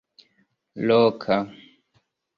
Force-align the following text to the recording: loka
loka 0.87 1.37